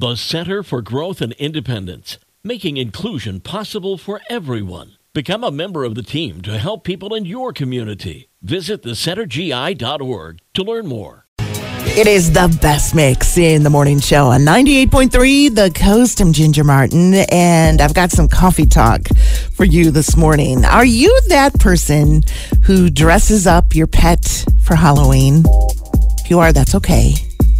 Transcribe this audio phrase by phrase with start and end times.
[0.00, 4.92] The Center for Growth and Independence, making inclusion possible for everyone.
[5.12, 8.30] Become a member of the team to help people in your community.
[8.40, 11.26] Visit thecentergi.org to learn more.
[11.38, 16.18] It is the best mix in the morning show on 98.3 The Coast.
[16.22, 19.02] I'm Ginger Martin, and I've got some coffee talk
[19.52, 20.64] for you this morning.
[20.64, 22.22] Are you that person
[22.64, 25.44] who dresses up your pet for Halloween?
[26.20, 27.16] If you are, that's okay.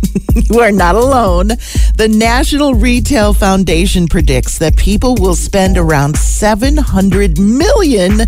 [0.34, 1.48] you are not alone.
[1.96, 8.20] The National Retail Foundation predicts that people will spend around $700 million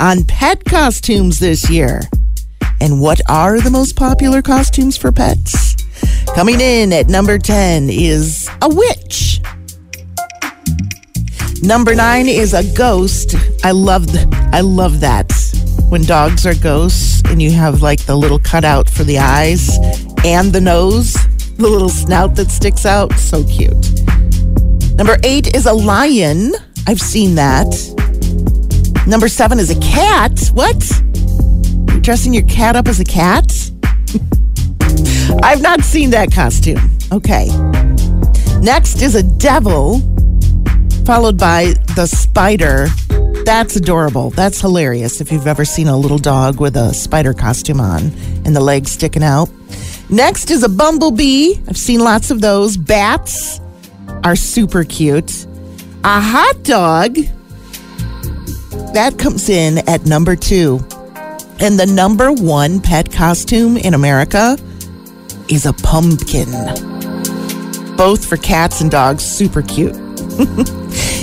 [0.00, 2.02] on pet costumes this year.
[2.80, 5.76] And what are the most popular costumes for pets?
[6.34, 9.40] Coming in at number 10 is a witch.
[11.62, 13.36] Number 9 is a ghost.
[13.62, 14.08] I love
[14.52, 15.30] I love that.
[15.88, 19.78] When dogs are ghosts and you have like the little cutout for the eyes
[20.24, 21.14] and the nose,
[21.56, 23.72] the little snout that sticks out, so cute.
[24.96, 26.52] Number 8 is a lion.
[26.86, 27.66] I've seen that.
[29.06, 30.50] Number 7 is a cat.
[30.54, 30.84] What?
[31.90, 33.52] You're dressing your cat up as a cat?
[35.42, 36.78] I've not seen that costume.
[37.10, 37.48] Okay.
[38.60, 39.98] Next is a devil,
[41.04, 42.86] followed by the spider.
[43.44, 44.30] That's adorable.
[44.30, 48.12] That's hilarious if you've ever seen a little dog with a spider costume on
[48.44, 49.50] and the legs sticking out.
[50.12, 51.54] Next is a bumblebee.
[51.66, 52.76] I've seen lots of those.
[52.76, 53.62] Bats
[54.24, 55.46] are super cute.
[56.04, 57.14] A hot dog.
[58.92, 60.80] That comes in at number two.
[61.60, 64.58] And the number one pet costume in America
[65.48, 66.50] is a pumpkin.
[67.96, 69.96] Both for cats and dogs, super cute.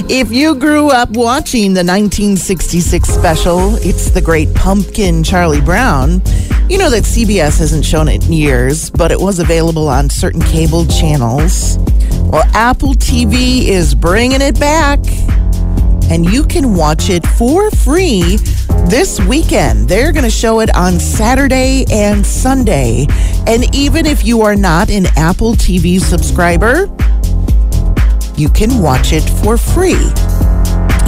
[0.09, 6.21] if you grew up watching the 1966 special, It's the Great Pumpkin, Charlie Brown,
[6.67, 10.41] you know that CBS hasn't shown it in years, but it was available on certain
[10.41, 11.77] cable channels.
[12.23, 14.99] Well, Apple TV is bringing it back
[16.09, 18.37] and you can watch it for free
[18.87, 19.87] this weekend.
[19.87, 23.05] They're going to show it on Saturday and Sunday.
[23.45, 26.87] And even if you are not an Apple TV subscriber,
[28.39, 29.99] you can watch it for free.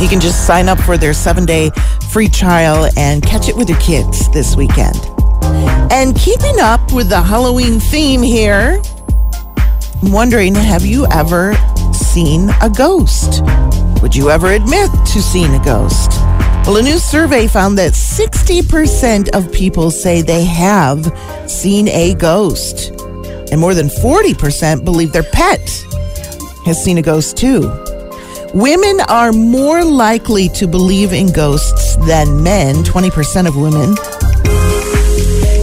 [0.02, 1.72] You can just sign up for their seven day
[2.12, 4.98] free trial and catch it with your kids this weekend.
[5.92, 8.82] And keeping up with the Halloween theme here,
[10.02, 11.54] I'm wondering have you ever
[11.94, 13.42] seen a ghost?
[14.02, 16.12] Would you ever admit to seeing a ghost?
[16.66, 21.06] Well, a new survey found that 60% of people say they have
[21.50, 22.90] seen a ghost.
[23.52, 25.86] And more than 40% believe their pet
[26.66, 27.62] has seen a ghost too.
[28.54, 33.96] Women are more likely to believe in ghosts than men, 20% of women.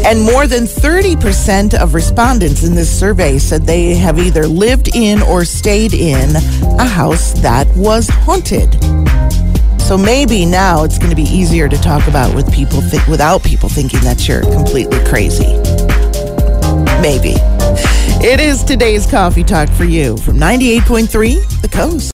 [0.06, 5.20] And more than 30% of respondents in this survey said they have either lived in
[5.22, 6.34] or stayed in
[6.78, 8.72] a house that was haunted.
[9.82, 13.42] So maybe now it's going to be easier to talk about with people th- without
[13.42, 15.56] people thinking that you're completely crazy.
[17.03, 17.34] Maybe.
[18.20, 22.12] It is today's coffee talk for you from 98.3 The Coast.